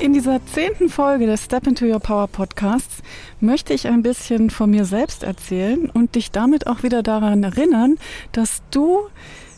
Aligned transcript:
In 0.00 0.14
dieser 0.14 0.40
zehnten 0.46 0.88
Folge 0.88 1.26
des 1.26 1.44
Step 1.44 1.66
into 1.66 1.84
Your 1.84 2.00
Power 2.00 2.26
Podcasts 2.26 3.02
möchte 3.38 3.74
ich 3.74 3.86
ein 3.86 4.02
bisschen 4.02 4.48
von 4.48 4.70
mir 4.70 4.86
selbst 4.86 5.22
erzählen 5.22 5.90
und 5.90 6.14
dich 6.14 6.30
damit 6.30 6.66
auch 6.66 6.82
wieder 6.82 7.02
daran 7.02 7.44
erinnern, 7.44 7.98
dass 8.32 8.62
du 8.70 9.00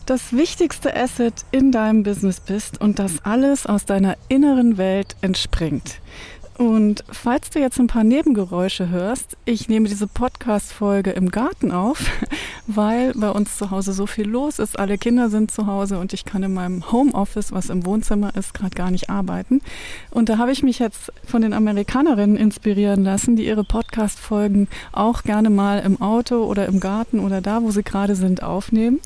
das 0.05 0.33
wichtigste 0.33 0.97
Asset 0.97 1.35
in 1.53 1.71
deinem 1.71 2.03
Business 2.03 2.41
bist 2.41 2.81
und 2.81 2.99
dass 2.99 3.25
alles 3.25 3.67
aus 3.67 3.85
deiner 3.85 4.17
inneren 4.29 4.79
Welt 4.79 5.15
entspringt. 5.21 6.01
Und 6.59 7.05
falls 7.09 7.51
du 7.51 7.61
jetzt 7.61 7.79
ein 7.79 7.87
paar 7.87 8.05
Nebengeräusche 8.05 8.89
hörst, 8.89 9.37
ich 9.45 9.69
nehme 9.69 9.89
diese 9.89 10.09
Podcast-Folge 10.09 11.13
im 11.13 11.31
Garten 11.31 11.71
auf, 11.71 12.05
weil 12.77 13.13
bei 13.15 13.31
uns 13.31 13.57
zu 13.57 13.71
Hause 13.71 13.93
so 13.93 14.07
viel 14.07 14.29
los 14.29 14.59
ist. 14.59 14.79
Alle 14.79 14.99
Kinder 14.99 15.29
sind 15.29 15.51
zu 15.51 15.67
Hause 15.67 15.99
und 15.99 16.13
ich 16.13 16.25
kann 16.25 16.43
in 16.43 16.55
meinem 16.55 16.91
Homeoffice, 16.93 17.53
was 17.53 17.71
im 17.71 17.85
Wohnzimmer 17.85 18.35
ist, 18.37 18.55
gerade 18.55 18.75
gar 18.75 18.91
nicht 18.91 19.11
arbeiten. 19.11 19.61
Und 20.11 20.29
da 20.29 20.39
habe 20.39 20.53
ich 20.53 20.63
mich 20.63 20.79
jetzt 20.79 21.13
von 21.25 21.43
den 21.43 21.53
Amerikanerinnen 21.53 22.37
inspirieren 22.37 23.05
lassen, 23.05 23.37
die 23.37 23.47
ihre 23.47 23.65
Podcast-Folgen 23.65 24.69
auch 24.93 25.23
gerne 25.23 25.51
mal 25.51 25.81
im 25.81 26.01
Auto 26.01 26.45
oder 26.45 26.67
im 26.67 26.81
Garten 26.81 27.21
oder 27.21 27.41
da, 27.41 27.63
wo 27.63 27.71
sie 27.71 27.83
gerade 27.83 28.15
sind, 28.15 28.43
aufnehmen. 28.43 29.01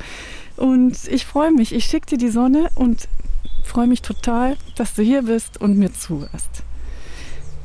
Und 0.56 1.06
ich 1.08 1.26
freue 1.26 1.52
mich. 1.52 1.74
Ich 1.74 1.84
schicke 1.84 2.06
dir 2.06 2.18
die 2.18 2.30
Sonne 2.30 2.68
und 2.74 3.08
freue 3.62 3.86
mich 3.86 4.02
total, 4.02 4.56
dass 4.76 4.94
du 4.94 5.02
hier 5.02 5.22
bist 5.22 5.60
und 5.60 5.76
mir 5.76 5.92
zuhörst. 5.92 6.62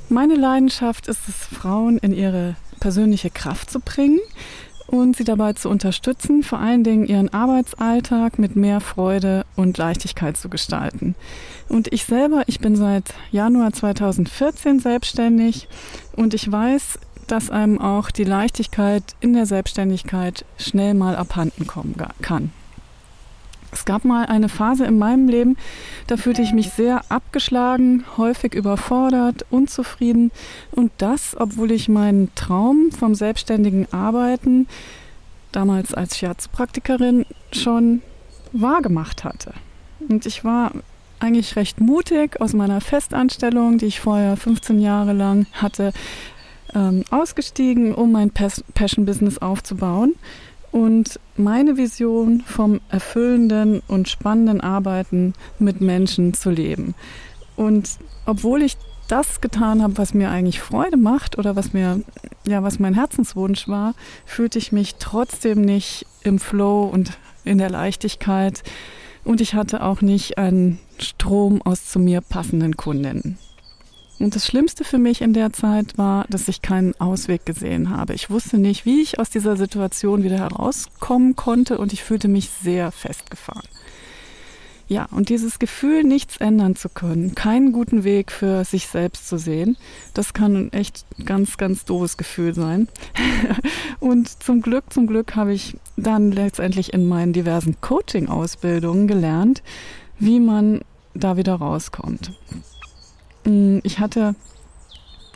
Meine 0.10 0.36
Leidenschaft 0.36 1.08
ist 1.08 1.30
es, 1.30 1.36
Frauen 1.36 1.98
in 2.00 2.12
ihre 2.12 2.56
persönliche 2.82 3.30
Kraft 3.30 3.70
zu 3.70 3.80
bringen 3.80 4.20
und 4.88 5.16
sie 5.16 5.24
dabei 5.24 5.54
zu 5.54 5.70
unterstützen, 5.70 6.44
vor 6.44 6.60
allen 6.60 6.84
Dingen 6.84 7.06
ihren 7.06 7.34
Arbeitsalltag 7.34 8.40
mit 8.40 8.56
mehr 8.56 8.82
Freude 8.82 9.46
und 9.56 9.78
Leichtigkeit 9.78 10.38
zu 10.38 10.50
gestalten. 10.50 11.16
Und 11.70 11.92
ich 11.94 12.06
selber, 12.06 12.44
ich 12.48 12.60
bin 12.60 12.76
seit 12.76 13.14
Januar 13.32 13.74
2014 13.74 14.80
selbstständig 14.80 15.68
und 16.16 16.34
ich 16.34 16.52
weiß, 16.52 17.00
dass 17.28 17.50
einem 17.50 17.80
auch 17.80 18.12
die 18.12 18.26
Leichtigkeit 18.26 19.04
in 19.22 19.34
der 19.34 19.46
Selbstständigkeit 19.46 20.46
schnell 20.58 20.94
mal 20.94 21.16
abhanden 21.16 21.66
kommen 21.66 21.96
kann. 22.22 22.52
Es 23.72 23.86
gab 23.86 24.04
mal 24.04 24.26
eine 24.26 24.50
Phase 24.50 24.86
in 24.86 24.98
meinem 24.98 25.28
Leben, 25.28 25.58
da 26.08 26.18
fühlte 26.18 26.42
ich 26.42 26.52
mich 26.52 26.72
sehr 26.72 27.04
abgeschlagen, 27.10 28.04
häufig 28.18 28.54
überfordert, 28.54 29.46
unzufrieden 29.50 30.32
und 30.72 30.92
das, 30.98 31.36
obwohl 31.40 31.72
ich 31.72 31.88
meinen 31.88 32.34
Traum 32.36 32.92
vom 32.92 33.16
selbstständigen 33.16 33.92
Arbeiten 33.94 34.68
damals 35.52 35.94
als 35.94 36.18
Scherzpraktikerin 36.18 37.26
schon 37.52 38.02
wahrgemacht 38.52 39.24
hatte. 39.24 39.54
Und 40.10 40.26
ich 40.26 40.44
war 40.44 40.72
eigentlich 41.20 41.56
recht 41.56 41.80
mutig 41.80 42.42
aus 42.42 42.54
meiner 42.54 42.82
Festanstellung, 42.82 43.78
die 43.78 43.86
ich 43.86 44.00
vorher 44.00 44.36
15 44.36 44.82
Jahre 44.82 45.14
lang 45.14 45.46
hatte, 45.54 45.94
ähm, 46.74 47.04
ausgestiegen, 47.12 47.94
um 47.94 48.12
mein 48.12 48.32
Passion-Business 48.32 49.38
aufzubauen 49.38 50.16
und 50.72 51.20
meine 51.36 51.78
Vision 51.78 52.42
vom 52.42 52.80
erfüllenden 52.90 53.82
und 53.88 54.08
spannenden 54.08 54.62
Arbeiten 54.62 55.34
mit 55.60 55.82
Menschen 55.82 56.34
zu 56.34 56.50
leben. 56.50 56.96
Und 57.56 57.98
obwohl 58.26 58.62
ich 58.62 58.78
das 59.08 59.42
getan 59.42 59.84
habe, 59.84 59.98
was 59.98 60.14
mir 60.14 60.32
eigentlich 60.32 60.62
Freude 60.62 60.96
macht 60.96 61.38
oder 61.38 61.56
was 61.58 61.74
mir, 61.74 62.02
ja, 62.48 62.64
was 62.64 62.80
mein 62.80 62.94
Herzenswunsch 62.94 63.68
war, 63.68 63.94
fühlte 64.26 64.58
ich 64.58 64.72
mich 64.72 64.96
trotzdem 64.96 65.62
nicht 65.62 66.06
im 66.24 66.40
Flow 66.40 66.86
und 66.86 67.18
in 67.44 67.58
der 67.58 67.70
Leichtigkeit. 67.70 68.64
Und 69.26 69.42
ich 69.42 69.54
hatte 69.54 69.84
auch 69.84 70.02
nicht 70.02 70.38
einen 70.38 70.80
Strom 70.98 71.62
aus 71.62 71.90
zu 71.90 72.00
mir 72.00 72.22
passenden 72.22 72.78
Kundinnen. 72.78 73.38
Und 74.22 74.36
das 74.36 74.46
Schlimmste 74.46 74.84
für 74.84 75.00
mich 75.00 75.22
in 75.22 75.34
der 75.34 75.52
Zeit 75.52 75.98
war, 75.98 76.26
dass 76.30 76.48
ich 76.48 76.62
keinen 76.62 76.94
Ausweg 77.00 77.46
gesehen 77.46 77.90
habe. 77.90 78.14
Ich 78.14 78.30
wusste 78.30 78.60
nicht, 78.60 78.86
wie 78.86 79.02
ich 79.02 79.20
aus 79.20 79.30
dieser 79.32 79.58
Situation 79.58 80.24
wieder 80.24 80.38
herauskommen 80.38 81.36
konnte 81.36 81.80
und 81.80 81.92
ich 81.92 82.04
fühlte 82.04 82.28
mich 82.28 82.50
sehr 82.50 82.92
festgefahren. 82.92 83.68
Ja, 84.88 85.08
und 85.10 85.30
dieses 85.30 85.58
Gefühl, 85.58 86.04
nichts 86.04 86.38
ändern 86.38 86.76
zu 86.76 86.90
können, 86.90 87.34
keinen 87.34 87.72
guten 87.72 88.04
Weg 88.04 88.32
für 88.32 88.66
sich 88.66 88.88
selbst 88.88 89.28
zu 89.28 89.38
sehen, 89.38 89.78
das 90.14 90.34
kann 90.34 90.56
ein 90.56 90.74
echt 90.74 91.06
ganz, 91.26 91.56
ganz 91.58 91.86
doofes 91.86 92.18
Gefühl 92.18 92.54
sein. 92.54 92.90
und 94.02 94.44
zum 94.44 94.62
Glück, 94.62 94.92
zum 94.92 95.08
Glück 95.08 95.36
habe 95.36 95.54
ich 95.54 95.78
dann 95.96 96.32
letztendlich 96.32 96.94
in 96.94 97.08
meinen 97.08 97.32
diversen 97.32 97.80
Coaching-Ausbildungen 97.80 99.08
gelernt, 99.08 99.64
wie 100.20 100.42
man 100.42 100.82
da 101.14 101.38
wieder 101.38 101.56
rauskommt. 101.56 102.34
Mm, 103.46 103.80
ich 103.84 104.00
hatte 104.00 104.36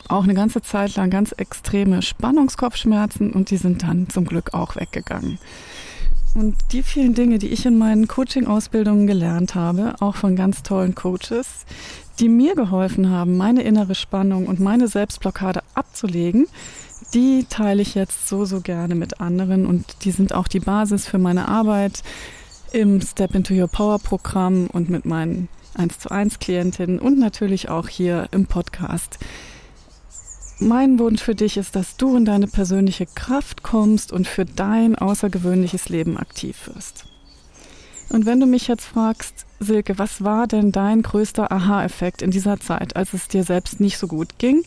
auch 0.08 0.24
eine 0.24 0.34
ganze 0.34 0.62
Zeit 0.62 0.94
lang 0.96 1.10
ganz 1.10 1.32
extreme 1.32 2.02
Spannungskopfschmerzen 2.02 3.32
und 3.32 3.50
die 3.50 3.56
sind 3.56 3.82
dann 3.82 4.08
zum 4.08 4.24
Glück 4.24 4.54
auch 4.54 4.76
weggegangen. 4.76 5.38
Und 6.34 6.54
die 6.72 6.82
vielen 6.82 7.14
Dinge, 7.14 7.38
die 7.38 7.48
ich 7.48 7.64
in 7.64 7.78
meinen 7.78 8.08
Coaching-Ausbildungen 8.08 9.06
gelernt 9.06 9.54
habe, 9.54 9.94
auch 10.00 10.16
von 10.16 10.36
ganz 10.36 10.62
tollen 10.62 10.94
Coaches, 10.94 11.64
die 12.20 12.28
mir 12.28 12.54
geholfen 12.54 13.10
haben, 13.10 13.36
meine 13.36 13.62
innere 13.62 13.94
Spannung 13.94 14.46
und 14.46 14.60
meine 14.60 14.86
Selbstblockade 14.86 15.62
abzulegen, 15.74 16.46
die 17.14 17.46
teile 17.48 17.82
ich 17.82 17.94
jetzt 17.94 18.28
so, 18.28 18.44
so 18.44 18.60
gerne 18.60 18.94
mit 18.94 19.20
anderen 19.20 19.66
und 19.66 20.04
die 20.04 20.10
sind 20.10 20.34
auch 20.34 20.48
die 20.48 20.60
Basis 20.60 21.06
für 21.06 21.18
meine 21.18 21.48
Arbeit 21.48 22.02
im 22.72 23.00
Step 23.00 23.34
into 23.34 23.54
Your 23.54 23.68
Power 23.68 23.98
Programm 23.98 24.66
und 24.72 24.90
mit 24.90 25.06
meinen 25.06 25.48
1 25.76 25.98
zu 25.98 26.10
1 26.10 26.38
Klientinnen 26.38 26.98
und 26.98 27.18
natürlich 27.18 27.68
auch 27.68 27.88
hier 27.88 28.28
im 28.32 28.46
Podcast. 28.46 29.18
Mein 30.58 30.98
Wunsch 30.98 31.22
für 31.22 31.34
dich 31.34 31.58
ist, 31.58 31.76
dass 31.76 31.96
du 31.96 32.16
in 32.16 32.24
deine 32.24 32.46
persönliche 32.46 33.06
Kraft 33.06 33.62
kommst 33.62 34.10
und 34.10 34.26
für 34.26 34.46
dein 34.46 34.96
außergewöhnliches 34.96 35.90
Leben 35.90 36.16
aktiv 36.16 36.70
wirst. 36.72 37.04
Und 38.08 38.24
wenn 38.24 38.40
du 38.40 38.46
mich 38.46 38.68
jetzt 38.68 38.86
fragst, 38.86 39.46
Silke, 39.60 39.98
was 39.98 40.22
war 40.22 40.46
denn 40.46 40.72
dein 40.72 41.02
größter 41.02 41.50
Aha-Effekt 41.50 42.22
in 42.22 42.30
dieser 42.30 42.58
Zeit, 42.60 42.96
als 42.96 43.12
es 43.12 43.28
dir 43.28 43.44
selbst 43.44 43.80
nicht 43.80 43.98
so 43.98 44.06
gut 44.06 44.38
ging 44.38 44.62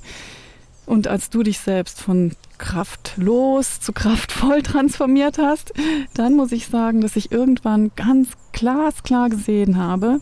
und 0.85 1.07
als 1.07 1.29
du 1.29 1.43
dich 1.43 1.59
selbst 1.59 2.01
von 2.01 2.33
kraftlos 2.57 3.79
zu 3.79 3.93
kraftvoll 3.93 4.61
transformiert 4.63 5.37
hast, 5.37 5.73
dann 6.13 6.35
muss 6.35 6.51
ich 6.51 6.67
sagen, 6.67 7.01
dass 7.01 7.15
ich 7.15 7.31
irgendwann 7.31 7.91
ganz 7.95 8.29
glasklar 8.51 9.29
gesehen 9.29 9.77
habe, 9.77 10.19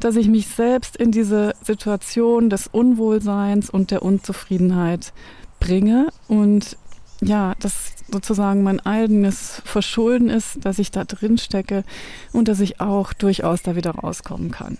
dass 0.00 0.16
ich 0.16 0.28
mich 0.28 0.48
selbst 0.48 0.96
in 0.96 1.12
diese 1.12 1.54
Situation 1.62 2.50
des 2.50 2.66
Unwohlseins 2.66 3.70
und 3.70 3.90
der 3.90 4.02
Unzufriedenheit 4.02 5.12
bringe 5.60 6.08
und 6.26 6.76
ja, 7.20 7.54
dass 7.60 7.92
sozusagen 8.10 8.62
mein 8.62 8.80
eigenes 8.80 9.62
Verschulden 9.64 10.30
ist, 10.30 10.64
dass 10.64 10.78
ich 10.78 10.90
da 10.90 11.04
drin 11.04 11.38
stecke 11.38 11.84
und 12.32 12.48
dass 12.48 12.60
ich 12.60 12.80
auch 12.80 13.12
durchaus 13.12 13.62
da 13.62 13.76
wieder 13.76 13.90
rauskommen 13.90 14.50
kann. 14.50 14.78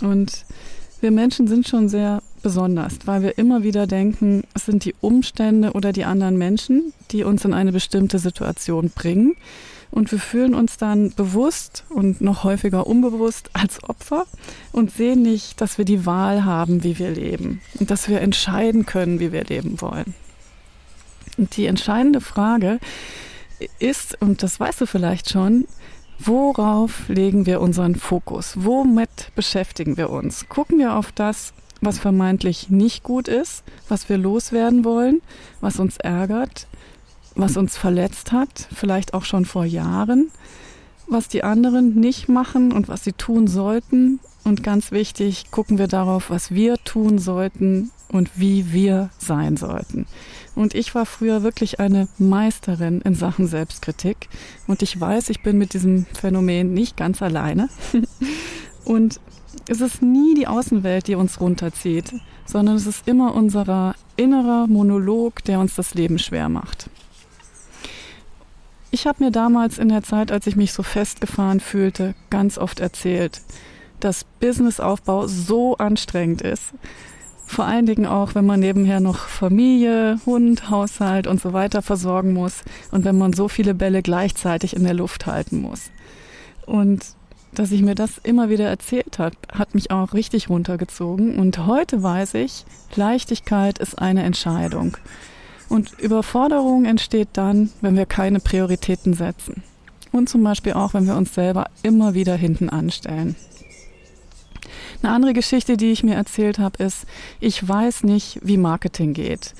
Und 0.00 0.44
wir 1.00 1.10
Menschen 1.10 1.48
sind 1.48 1.66
schon 1.66 1.88
sehr 1.88 2.22
besonders, 2.42 2.94
weil 3.06 3.22
wir 3.22 3.38
immer 3.38 3.62
wieder 3.62 3.86
denken, 3.86 4.44
es 4.54 4.66
sind 4.66 4.84
die 4.84 4.94
Umstände 5.00 5.72
oder 5.72 5.92
die 5.92 6.04
anderen 6.04 6.38
Menschen, 6.38 6.92
die 7.10 7.24
uns 7.24 7.44
in 7.44 7.54
eine 7.54 7.72
bestimmte 7.72 8.18
Situation 8.18 8.90
bringen. 8.90 9.36
Und 9.90 10.12
wir 10.12 10.20
fühlen 10.20 10.54
uns 10.54 10.76
dann 10.76 11.12
bewusst 11.14 11.84
und 11.88 12.20
noch 12.20 12.44
häufiger 12.44 12.86
unbewusst 12.86 13.50
als 13.54 13.82
Opfer 13.82 14.26
und 14.72 14.92
sehen 14.92 15.22
nicht, 15.22 15.60
dass 15.60 15.78
wir 15.78 15.84
die 15.84 16.06
Wahl 16.06 16.44
haben, 16.44 16.84
wie 16.84 16.98
wir 16.98 17.10
leben 17.10 17.60
und 17.78 17.90
dass 17.90 18.08
wir 18.08 18.20
entscheiden 18.20 18.86
können, 18.86 19.18
wie 19.18 19.32
wir 19.32 19.44
leben 19.44 19.80
wollen. 19.80 20.14
Und 21.36 21.56
die 21.56 21.66
entscheidende 21.66 22.20
Frage 22.20 22.78
ist, 23.78 24.20
und 24.20 24.42
das 24.42 24.60
weißt 24.60 24.80
du 24.80 24.86
vielleicht 24.86 25.30
schon, 25.30 25.66
worauf 26.18 27.08
legen 27.08 27.46
wir 27.46 27.60
unseren 27.60 27.94
Fokus? 27.94 28.54
Womit 28.56 29.32
beschäftigen 29.34 29.96
wir 29.96 30.10
uns? 30.10 30.48
Gucken 30.48 30.78
wir 30.78 30.94
auf 30.94 31.12
das, 31.12 31.52
was 31.80 31.98
vermeintlich 31.98 32.68
nicht 32.68 33.02
gut 33.02 33.26
ist, 33.26 33.64
was 33.88 34.08
wir 34.08 34.18
loswerden 34.18 34.84
wollen, 34.84 35.22
was 35.60 35.80
uns 35.80 35.96
ärgert, 35.96 36.66
was 37.34 37.56
uns 37.56 37.76
verletzt 37.76 38.32
hat, 38.32 38.68
vielleicht 38.74 39.14
auch 39.14 39.24
schon 39.24 39.44
vor 39.44 39.64
Jahren, 39.64 40.30
was 41.08 41.28
die 41.28 41.42
anderen 41.42 41.94
nicht 41.94 42.28
machen 42.28 42.72
und 42.72 42.88
was 42.88 43.04
sie 43.04 43.12
tun 43.12 43.46
sollten 43.46 44.20
Und 44.44 44.62
ganz 44.62 44.90
wichtig, 44.90 45.50
gucken 45.50 45.78
wir 45.78 45.86
darauf, 45.86 46.30
was 46.30 46.50
wir 46.50 46.76
tun 46.78 47.18
sollten 47.18 47.90
und 48.08 48.30
wie 48.36 48.72
wir 48.72 49.10
sein 49.18 49.56
sollten. 49.56 50.06
Und 50.54 50.74
ich 50.74 50.94
war 50.94 51.06
früher 51.06 51.42
wirklich 51.42 51.78
eine 51.78 52.08
Meisterin 52.18 53.00
in 53.02 53.14
Sachen 53.14 53.46
Selbstkritik. 53.46 54.28
Und 54.66 54.82
ich 54.82 54.98
weiß, 54.98 55.30
ich 55.30 55.42
bin 55.42 55.58
mit 55.58 55.74
diesem 55.74 56.06
Phänomen 56.06 56.72
nicht 56.72 56.96
ganz 56.96 57.22
alleine. 57.22 57.68
und 58.84 59.20
es 59.68 59.80
ist 59.80 60.02
nie 60.02 60.34
die 60.34 60.46
Außenwelt, 60.46 61.06
die 61.06 61.14
uns 61.14 61.40
runterzieht, 61.40 62.14
sondern 62.46 62.76
es 62.76 62.86
ist 62.86 63.06
immer 63.06 63.34
unser 63.34 63.94
innerer 64.16 64.66
Monolog, 64.66 65.44
der 65.44 65.60
uns 65.60 65.74
das 65.74 65.94
Leben 65.94 66.18
schwer 66.18 66.48
macht. 66.48 66.90
Ich 68.92 69.06
habe 69.06 69.22
mir 69.22 69.30
damals 69.30 69.78
in 69.78 69.88
der 69.88 70.02
Zeit, 70.02 70.32
als 70.32 70.46
ich 70.48 70.56
mich 70.56 70.72
so 70.72 70.82
festgefahren 70.82 71.60
fühlte, 71.60 72.14
ganz 72.28 72.58
oft 72.58 72.80
erzählt, 72.80 73.40
dass 74.00 74.24
Businessaufbau 74.40 75.28
so 75.28 75.76
anstrengend 75.76 76.42
ist. 76.42 76.72
Vor 77.46 77.64
allen 77.64 77.86
Dingen 77.86 78.06
auch, 78.06 78.34
wenn 78.34 78.46
man 78.46 78.60
nebenher 78.60 79.00
noch 79.00 79.18
Familie, 79.28 80.20
Hund, 80.26 80.70
Haushalt 80.70 81.26
und 81.26 81.40
so 81.40 81.52
weiter 81.52 81.82
versorgen 81.82 82.32
muss 82.32 82.62
und 82.90 83.04
wenn 83.04 83.18
man 83.18 83.32
so 83.32 83.48
viele 83.48 83.74
Bälle 83.74 84.02
gleichzeitig 84.02 84.74
in 84.74 84.84
der 84.84 84.94
Luft 84.94 85.26
halten 85.26 85.60
muss. 85.60 85.90
Und 86.66 87.04
dass 87.52 87.72
ich 87.72 87.82
mir 87.82 87.94
das 87.94 88.18
immer 88.18 88.48
wieder 88.48 88.68
erzählt 88.68 89.18
hat, 89.18 89.34
hat 89.52 89.74
mich 89.74 89.90
auch 89.90 90.14
richtig 90.14 90.48
runtergezogen. 90.48 91.38
Und 91.38 91.66
heute 91.66 92.02
weiß 92.02 92.34
ich, 92.34 92.64
Leichtigkeit 92.94 93.78
ist 93.78 93.98
eine 93.98 94.22
Entscheidung. 94.22 94.96
Und 95.70 95.98
Überforderung 96.00 96.84
entsteht 96.84 97.28
dann, 97.34 97.70
wenn 97.80 97.96
wir 97.96 98.04
keine 98.04 98.40
Prioritäten 98.40 99.14
setzen. 99.14 99.62
Und 100.12 100.28
zum 100.28 100.42
Beispiel 100.42 100.72
auch, 100.72 100.94
wenn 100.94 101.06
wir 101.06 101.16
uns 101.16 101.32
selber 101.32 101.70
immer 101.84 102.12
wieder 102.12 102.34
hinten 102.34 102.68
anstellen. 102.68 103.36
Eine 105.02 105.12
andere 105.12 105.32
Geschichte, 105.32 105.76
die 105.76 105.92
ich 105.92 106.02
mir 106.02 106.16
erzählt 106.16 106.58
habe, 106.58 106.82
ist, 106.82 107.06
ich 107.38 107.66
weiß 107.66 108.02
nicht, 108.02 108.40
wie 108.42 108.56
Marketing 108.56 109.14
geht. 109.14 109.54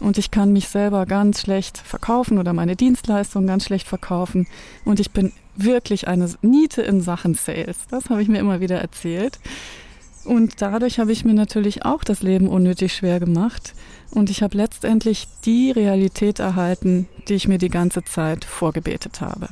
Und 0.00 0.18
ich 0.18 0.32
kann 0.32 0.52
mich 0.52 0.68
selber 0.68 1.06
ganz 1.06 1.40
schlecht 1.40 1.78
verkaufen 1.78 2.38
oder 2.38 2.52
meine 2.52 2.74
Dienstleistungen 2.74 3.46
ganz 3.46 3.64
schlecht 3.64 3.86
verkaufen. 3.86 4.48
Und 4.84 4.98
ich 4.98 5.12
bin 5.12 5.32
wirklich 5.54 6.08
eine 6.08 6.28
Niete 6.42 6.82
in 6.82 7.00
Sachen 7.00 7.34
Sales. 7.34 7.78
Das 7.88 8.10
habe 8.10 8.20
ich 8.20 8.28
mir 8.28 8.40
immer 8.40 8.58
wieder 8.60 8.80
erzählt. 8.80 9.38
Und 10.24 10.62
dadurch 10.62 10.98
habe 10.98 11.12
ich 11.12 11.24
mir 11.24 11.34
natürlich 11.34 11.84
auch 11.84 12.04
das 12.04 12.22
Leben 12.22 12.48
unnötig 12.48 12.94
schwer 12.94 13.18
gemacht. 13.18 13.74
Und 14.10 14.30
ich 14.30 14.42
habe 14.42 14.56
letztendlich 14.56 15.26
die 15.44 15.70
Realität 15.70 16.38
erhalten, 16.38 17.08
die 17.28 17.34
ich 17.34 17.48
mir 17.48 17.58
die 17.58 17.70
ganze 17.70 18.04
Zeit 18.04 18.44
vorgebetet 18.44 19.20
habe. 19.20 19.48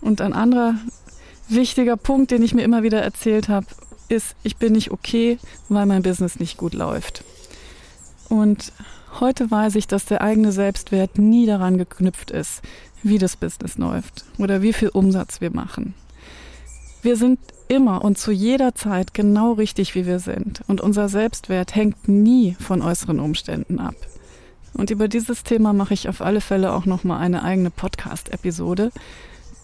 Und 0.00 0.20
ein 0.20 0.32
anderer 0.32 0.74
wichtiger 1.48 1.96
Punkt, 1.96 2.30
den 2.30 2.42
ich 2.42 2.54
mir 2.54 2.62
immer 2.62 2.82
wieder 2.82 3.02
erzählt 3.02 3.48
habe, 3.48 3.66
ist, 4.08 4.36
ich 4.42 4.56
bin 4.56 4.72
nicht 4.72 4.90
okay, 4.90 5.38
weil 5.68 5.86
mein 5.86 6.02
Business 6.02 6.38
nicht 6.38 6.58
gut 6.58 6.74
läuft. 6.74 7.24
Und 8.28 8.72
heute 9.20 9.50
weiß 9.50 9.74
ich, 9.76 9.86
dass 9.86 10.04
der 10.04 10.20
eigene 10.20 10.52
Selbstwert 10.52 11.18
nie 11.18 11.46
daran 11.46 11.78
geknüpft 11.78 12.30
ist, 12.30 12.62
wie 13.02 13.18
das 13.18 13.36
Business 13.36 13.78
läuft 13.78 14.24
oder 14.38 14.62
wie 14.62 14.72
viel 14.72 14.88
Umsatz 14.88 15.40
wir 15.40 15.50
machen. 15.50 15.94
Wir 17.06 17.14
sind 17.14 17.38
immer 17.68 18.04
und 18.04 18.18
zu 18.18 18.32
jeder 18.32 18.74
Zeit 18.74 19.14
genau 19.14 19.52
richtig, 19.52 19.94
wie 19.94 20.06
wir 20.06 20.18
sind. 20.18 20.62
Und 20.66 20.80
unser 20.80 21.08
Selbstwert 21.08 21.76
hängt 21.76 22.08
nie 22.08 22.56
von 22.58 22.82
äußeren 22.82 23.20
Umständen 23.20 23.78
ab. 23.78 23.94
Und 24.74 24.90
über 24.90 25.06
dieses 25.06 25.44
Thema 25.44 25.72
mache 25.72 25.94
ich 25.94 26.08
auf 26.08 26.20
alle 26.20 26.40
Fälle 26.40 26.72
auch 26.72 26.84
nochmal 26.84 27.20
eine 27.20 27.44
eigene 27.44 27.70
Podcast-Episode. 27.70 28.90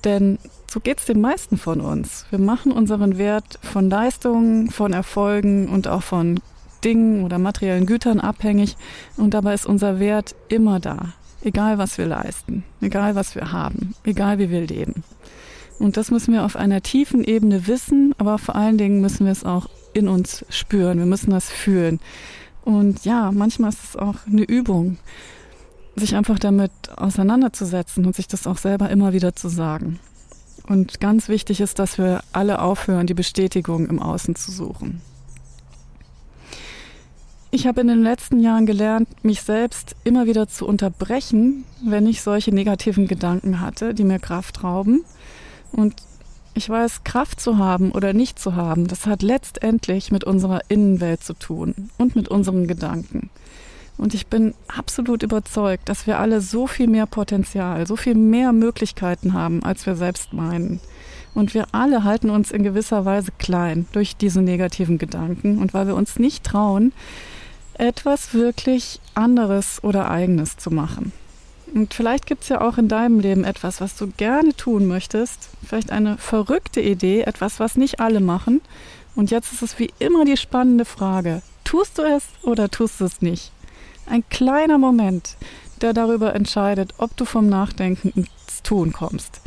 Denn 0.05 0.39
so 0.71 0.79
geht 0.79 1.01
es 1.01 1.07
den 1.07 1.21
meisten 1.21 1.59
von 1.59 1.81
uns. 1.81 2.27
Wir 2.31 2.39
machen 2.39 2.71
unseren 2.71 3.19
Wert 3.19 3.59
von 3.61 3.91
Leistungen, 3.91 4.71
von 4.71 4.93
Erfolgen 4.93 5.69
und 5.69 5.89
auch 5.89 6.05
von 6.05 6.39
Dingen 6.85 7.25
oder 7.25 7.39
materiellen 7.39 7.87
Gütern 7.87 8.21
abhängig. 8.21 8.77
Und 9.17 9.35
dabei 9.35 9.55
ist 9.55 9.67
unser 9.67 9.99
Wert 9.99 10.37
immer 10.49 10.79
da. 10.79 11.15
Egal 11.43 11.79
was 11.79 11.99
wir 11.99 12.07
leisten, 12.07 12.63
egal 12.81 13.17
was 13.17 13.35
wir 13.35 13.51
haben, 13.51 13.97
egal 14.05 14.39
wie 14.39 14.49
wir 14.49 14.65
leben. 14.65 15.03
Und 15.79 15.97
das 15.97 16.11
müssen 16.11 16.33
wir 16.33 16.45
auf 16.45 16.57
einer 16.57 16.83
tiefen 16.83 17.25
Ebene 17.25 17.67
wissen, 17.67 18.15
aber 18.19 18.39
vor 18.39 18.55
allen 18.55 18.79
Dingen 18.79 19.01
müssen 19.01 19.25
wir 19.25 19.33
es 19.33 19.45
auch 19.45 19.69
in 19.95 20.09
uns 20.09 20.45
spüren. 20.49 20.99
Wir 20.99 21.07
müssen 21.07 21.31
das 21.31 21.51
fühlen. 21.51 22.01
Und 22.65 23.05
ja, 23.05 23.33
manchmal 23.33 23.71
ist 23.71 23.85
es 23.85 23.97
auch 23.97 24.27
eine 24.27 24.45
Übung, 24.45 24.99
sich 25.97 26.15
einfach 26.15 26.39
damit 26.39 26.71
auseinanderzusetzen 26.97 28.07
und 28.07 28.15
sich 28.15 28.29
das 28.29 28.47
auch 28.47 28.59
selber 28.59 28.91
immer 28.91 29.13
wieder 29.13 29.35
zu 29.35 29.49
sagen. 29.49 29.99
Und 30.69 31.01
ganz 31.01 31.29
wichtig 31.29 31.61
ist, 31.61 31.79
dass 31.79 31.99
wir 31.99 32.23
alle 32.33 32.61
aufhören, 32.63 33.07
die 33.07 33.15
Bestätigung 33.15 33.89
im 33.89 34.01
Außen 34.01 34.37
zu 34.37 34.53
suchen. 34.53 35.01
Ich 37.51 37.67
habe 37.67 37.83
in 37.83 37.89
den 37.89 38.03
letzten 38.03 38.41
Jahren 38.41 38.65
gelernt, 38.65 39.09
mich 39.25 39.43
selbst 39.43 39.95
immer 40.05 40.27
wieder 40.27 40.49
zu 40.49 40.67
unterbrechen, 40.67 41.65
wenn 41.85 42.07
ich 42.07 42.23
solche 42.23 42.51
negativen 42.51 43.07
Gedanken 43.07 43.61
hatte, 43.61 43.93
die 43.93 44.05
mir 44.05 44.19
Kraft 44.19 44.65
rauben. 44.65 45.05
Und 45.73 45.95
ich 46.55 46.69
weiß, 46.69 47.05
Kraft 47.05 47.41
zu 47.41 47.59
haben 47.59 47.93
oder 47.93 48.13
nicht 48.13 48.39
zu 48.39 48.55
haben, 48.55 48.87
das 48.87 49.07
hat 49.07 49.23
letztendlich 49.23 50.13
mit 50.13 50.25
unserer 50.25 50.61
Innenwelt 50.69 51.25
zu 51.25 51.35
tun 51.35 51.91
und 51.99 52.15
mit 52.15 52.29
unseren 52.29 52.67
Gedanken. 52.67 53.31
Und 53.97 54.15
ich 54.15 54.27
bin 54.27 54.55
absolut 54.69 55.23
überzeugt, 55.23 55.89
dass 55.89 56.07
wir 56.07 56.19
alle 56.19 56.41
so 56.41 56.67
viel 56.67 56.89
mehr 56.89 57.07
Potenzial, 57.07 57.87
so 57.87 57.97
viel 57.97 58.15
mehr 58.15 58.53
Möglichkeiten 58.53 59.33
haben, 59.33 59.63
als 59.63 59.87
wir 59.87 59.97
selbst 59.97 60.33
meinen. 60.33 60.81
Und 61.35 61.55
wir 61.55 61.67
alle 61.73 62.05
halten 62.05 62.29
uns 62.29 62.51
in 62.51 62.63
gewisser 62.63 63.05
Weise 63.05 63.33
klein 63.39 63.87
durch 63.93 64.17
diese 64.17 64.43
negativen 64.43 64.99
Gedanken 64.99 65.59
und 65.59 65.73
weil 65.73 65.87
wir 65.87 65.95
uns 65.95 66.19
nicht 66.19 66.45
trauen, 66.45 66.93
etwas 67.75 68.35
wirklich 68.35 69.01
anderes 69.15 69.83
oder 69.83 70.11
eigenes 70.11 70.59
zu 70.59 70.71
machen. 70.71 71.13
Und 71.75 71.95
vielleicht 71.95 72.27
gibt 72.27 72.43
es 72.43 72.49
ja 72.51 72.61
auch 72.61 72.77
in 72.77 72.89
deinem 72.89 73.19
Leben 73.19 73.45
etwas, 73.45 73.81
was 73.81 73.97
du 73.97 74.09
gerne 74.09 74.55
tun 74.55 74.87
möchtest. 74.87 75.49
Vielleicht 75.67 75.91
eine 75.91 76.19
verrückte 76.19 76.83
Idee, 76.83 77.23
etwas, 77.23 77.61
was 77.61 77.77
nicht 77.77 77.99
alle 77.99 78.21
machen. 78.21 78.61
Und 79.15 79.31
jetzt 79.31 79.53
ist 79.53 79.63
es 79.63 79.79
wie 79.79 79.93
immer 79.99 80.25
die 80.25 80.37
spannende 80.37 80.85
Frage, 80.85 81.43
tust 81.65 81.99
du 81.99 82.03
es 82.03 82.25
oder 82.43 82.71
tust 82.71 83.01
du 83.01 83.05
es 83.07 83.23
nicht? 83.23 83.53
Ein 84.07 84.25
kleiner 84.29 84.79
Moment, 84.79 85.37
der 85.81 85.93
darüber 85.93 86.35
entscheidet, 86.35 86.95
ob 86.99 87.17
du 87.17 87.25
vom 87.25 87.49
Nachdenken 87.49 88.11
ins 88.11 88.63
Tun 88.63 88.93
kommst. 88.93 89.41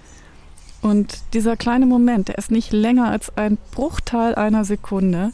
Und 0.81 1.19
dieser 1.33 1.57
kleine 1.57 1.85
Moment, 1.85 2.27
der 2.27 2.37
ist 2.37 2.51
nicht 2.51 2.71
länger 2.71 3.09
als 3.09 3.35
ein 3.37 3.57
Bruchteil 3.71 4.35
einer 4.35 4.65
Sekunde. 4.65 5.31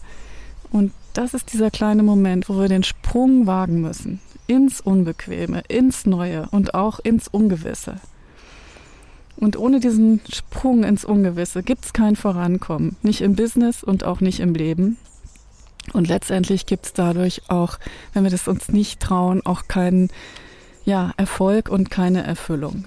Und 0.72 0.94
das 1.14 1.34
ist 1.34 1.52
dieser 1.52 1.72
kleine 1.72 2.04
Moment, 2.04 2.48
wo 2.48 2.60
wir 2.60 2.70
den 2.70 2.84
Sprung 2.84 3.48
wagen 3.48 3.82
müssen. 3.82 4.22
Ins 4.52 4.82
Unbequeme, 4.82 5.64
ins 5.70 6.06
Neue 6.06 6.46
und 6.52 6.74
auch 6.74 7.00
ins 7.00 7.30
Ungewisse. 7.30 8.02
Und 9.38 9.58
ohne 9.58 9.80
diesen 9.80 10.20
Sprung 10.30 10.84
ins 10.84 11.06
Ungewisse 11.06 11.64
gibt 11.64 11.86
es 11.86 11.94
kein 11.94 12.18
Vorankommen. 12.18 12.98
Nicht 13.02 13.22
im 13.22 13.38
Business 13.38 13.82
und 13.82 14.04
auch 14.04 14.20
nicht 14.20 14.42
im 14.42 14.54
Leben. 14.54 14.98
Und 15.94 16.10
letztendlich 16.10 16.66
gibt 16.66 16.86
es 16.86 16.92
dadurch 16.92 17.44
auch, 17.48 17.80
wenn 18.12 18.24
wir 18.24 18.30
das 18.30 18.50
uns 18.50 18.68
nicht 18.68 19.00
trauen, 19.00 19.42
auch 19.46 19.70
keinen 19.70 20.10
ja, 20.84 21.14
Erfolg 21.16 21.70
und 21.70 21.90
keine 21.90 22.24
Erfüllung. 22.24 22.84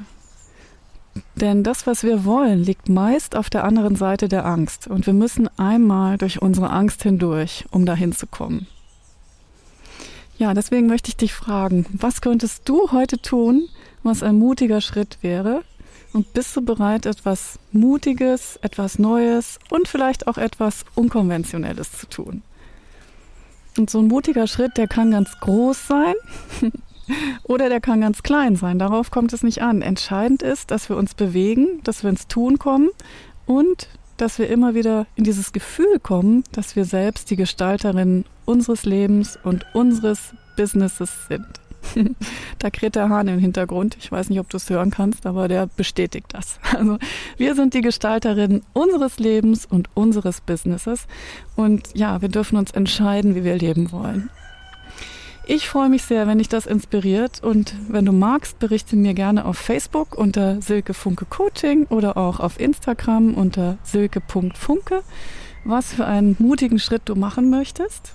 Denn 1.34 1.62
das, 1.62 1.86
was 1.86 2.02
wir 2.02 2.26
wollen, 2.26 2.62
liegt 2.62 2.90
meist 2.90 3.36
auf 3.36 3.48
der 3.48 3.64
anderen 3.64 3.96
Seite 3.96 4.28
der 4.28 4.44
Angst. 4.44 4.86
Und 4.86 5.06
wir 5.06 5.14
müssen 5.14 5.48
einmal 5.58 6.18
durch 6.18 6.42
unsere 6.42 6.68
Angst 6.68 7.04
hindurch, 7.04 7.64
um 7.70 7.86
dahin 7.86 8.12
zu 8.12 8.26
kommen. 8.26 8.66
Ja, 10.36 10.52
deswegen 10.52 10.88
möchte 10.88 11.10
ich 11.10 11.16
dich 11.16 11.32
fragen, 11.32 11.86
was 11.92 12.20
könntest 12.20 12.68
du 12.68 12.90
heute 12.90 13.18
tun, 13.18 13.68
was 14.02 14.22
ein 14.22 14.36
mutiger 14.36 14.80
Schritt 14.80 15.18
wäre? 15.22 15.62
Und 16.12 16.32
bist 16.32 16.54
du 16.56 16.62
bereit, 16.62 17.06
etwas 17.06 17.58
Mutiges, 17.72 18.58
etwas 18.62 18.98
Neues 18.98 19.58
und 19.70 19.88
vielleicht 19.88 20.26
auch 20.26 20.38
etwas 20.38 20.84
Unkonventionelles 20.94 21.92
zu 21.92 22.08
tun? 22.08 22.42
Und 23.76 23.90
so 23.90 23.98
ein 23.98 24.06
mutiger 24.06 24.46
Schritt, 24.46 24.76
der 24.76 24.86
kann 24.86 25.10
ganz 25.10 25.38
groß 25.40 25.88
sein 25.88 26.14
oder 27.42 27.68
der 27.68 27.80
kann 27.80 28.00
ganz 28.00 28.22
klein 28.22 28.56
sein. 28.56 28.78
Darauf 28.78 29.10
kommt 29.10 29.32
es 29.32 29.42
nicht 29.42 29.62
an. 29.62 29.82
Entscheidend 29.82 30.42
ist, 30.42 30.70
dass 30.70 30.88
wir 30.88 30.96
uns 30.96 31.14
bewegen, 31.14 31.80
dass 31.82 32.02
wir 32.02 32.10
ins 32.10 32.28
Tun 32.28 32.58
kommen 32.58 32.90
und 33.46 33.88
dass 34.16 34.38
wir 34.38 34.48
immer 34.48 34.74
wieder 34.74 35.06
in 35.16 35.24
dieses 35.24 35.52
Gefühl 35.52 35.98
kommen, 36.00 36.44
dass 36.52 36.76
wir 36.76 36.84
selbst 36.84 37.30
die 37.30 37.36
Gestalterin 37.36 38.24
unseres 38.44 38.84
Lebens 38.84 39.38
und 39.42 39.66
unseres 39.74 40.34
Businesses 40.56 41.10
sind. 41.28 41.46
da 42.58 42.70
kräht 42.70 42.94
der 42.94 43.08
Hahn 43.08 43.28
im 43.28 43.38
Hintergrund. 43.38 43.96
Ich 44.00 44.10
weiß 44.10 44.30
nicht, 44.30 44.40
ob 44.40 44.48
du 44.48 44.56
es 44.56 44.68
hören 44.70 44.90
kannst, 44.90 45.26
aber 45.26 45.48
der 45.48 45.66
bestätigt 45.66 46.26
das. 46.28 46.58
Also 46.74 46.98
wir 47.36 47.54
sind 47.54 47.74
die 47.74 47.82
Gestalterin 47.82 48.62
unseres 48.72 49.18
Lebens 49.18 49.64
und 49.64 49.88
unseres 49.94 50.40
Businesses. 50.40 51.06
Und 51.56 51.88
ja, 51.94 52.20
wir 52.20 52.28
dürfen 52.28 52.56
uns 52.56 52.72
entscheiden, 52.72 53.34
wie 53.34 53.44
wir 53.44 53.56
leben 53.56 53.92
wollen. 53.92 54.28
Ich 55.46 55.68
freue 55.68 55.90
mich 55.90 56.02
sehr, 56.02 56.26
wenn 56.26 56.38
dich 56.38 56.48
das 56.48 56.64
inspiriert 56.64 57.42
und 57.42 57.74
wenn 57.88 58.06
du 58.06 58.12
magst, 58.12 58.58
berichte 58.58 58.96
mir 58.96 59.12
gerne 59.12 59.44
auf 59.44 59.58
Facebook 59.58 60.16
unter 60.16 60.62
Silke 60.62 60.94
Funke 60.94 61.26
Coaching 61.26 61.84
oder 61.86 62.16
auch 62.16 62.40
auf 62.40 62.58
Instagram 62.58 63.34
unter 63.34 63.76
silke.funke. 63.82 65.02
was 65.64 65.92
für 65.92 66.06
einen 66.06 66.36
mutigen 66.38 66.78
Schritt 66.78 67.02
du 67.04 67.14
machen 67.14 67.50
möchtest. 67.50 68.14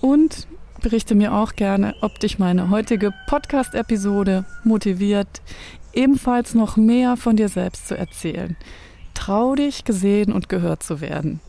Und 0.00 0.46
berichte 0.82 1.14
mir 1.14 1.32
auch 1.32 1.54
gerne, 1.54 1.94
ob 2.02 2.20
dich 2.20 2.38
meine 2.38 2.70
heutige 2.70 3.12
Podcast-Episode 3.26 4.44
motiviert, 4.64 5.40
ebenfalls 5.94 6.54
noch 6.54 6.76
mehr 6.76 7.16
von 7.16 7.36
dir 7.36 7.48
selbst 7.48 7.88
zu 7.88 7.96
erzählen. 7.96 8.56
Trau 9.14 9.54
dich, 9.54 9.84
gesehen 9.84 10.32
und 10.32 10.48
gehört 10.48 10.82
zu 10.82 11.00
werden. 11.00 11.40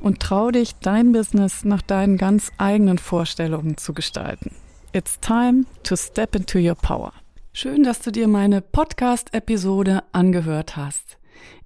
Und 0.00 0.20
trau 0.20 0.50
dich, 0.50 0.76
dein 0.80 1.12
Business 1.12 1.64
nach 1.64 1.82
deinen 1.82 2.16
ganz 2.16 2.50
eigenen 2.56 2.96
Vorstellungen 2.96 3.76
zu 3.76 3.92
gestalten. 3.92 4.52
It's 4.92 5.20
time 5.20 5.66
to 5.82 5.94
step 5.96 6.34
into 6.34 6.58
your 6.58 6.74
power. 6.74 7.12
Schön, 7.52 7.82
dass 7.82 8.00
du 8.00 8.10
dir 8.10 8.28
meine 8.28 8.62
Podcast-Episode 8.62 10.04
angehört 10.12 10.76
hast. 10.76 11.18